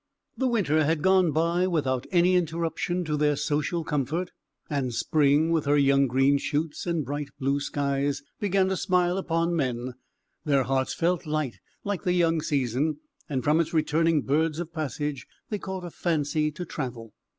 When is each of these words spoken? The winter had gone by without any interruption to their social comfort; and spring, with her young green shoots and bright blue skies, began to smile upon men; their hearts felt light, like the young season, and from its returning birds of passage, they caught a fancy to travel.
The 0.35 0.47
winter 0.47 0.83
had 0.83 1.03
gone 1.03 1.31
by 1.31 1.67
without 1.67 2.07
any 2.09 2.33
interruption 2.33 3.05
to 3.05 3.15
their 3.15 3.35
social 3.35 3.83
comfort; 3.83 4.31
and 4.67 4.91
spring, 4.95 5.51
with 5.51 5.65
her 5.65 5.77
young 5.77 6.07
green 6.07 6.39
shoots 6.39 6.87
and 6.87 7.05
bright 7.05 7.29
blue 7.39 7.59
skies, 7.59 8.23
began 8.39 8.67
to 8.69 8.75
smile 8.77 9.15
upon 9.19 9.55
men; 9.55 9.93
their 10.43 10.63
hearts 10.63 10.95
felt 10.95 11.27
light, 11.27 11.59
like 11.83 12.01
the 12.01 12.13
young 12.13 12.41
season, 12.41 12.97
and 13.29 13.43
from 13.43 13.59
its 13.59 13.75
returning 13.75 14.23
birds 14.23 14.57
of 14.57 14.73
passage, 14.73 15.27
they 15.51 15.59
caught 15.59 15.85
a 15.85 15.91
fancy 15.91 16.49
to 16.49 16.65
travel. 16.65 17.13